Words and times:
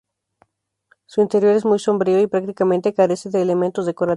Su 1.05 1.21
interior 1.21 1.55
es 1.55 1.63
muy 1.63 1.77
sobrio 1.77 2.19
y 2.19 2.25
prácticamente 2.25 2.95
carece 2.95 3.29
de 3.29 3.43
elementos 3.43 3.85
decorativos. 3.85 4.09